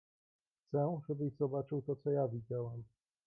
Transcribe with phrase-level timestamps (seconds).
[0.67, 2.83] "Chcę, żebyś zobaczył to co ja widziałem."